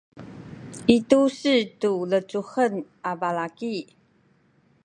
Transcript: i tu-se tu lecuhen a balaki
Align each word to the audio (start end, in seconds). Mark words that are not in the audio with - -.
i 0.95 0.97
tu-se 1.09 1.55
tu 1.79 1.91
lecuhen 2.11 2.73
a 3.09 3.11
balaki 3.19 3.75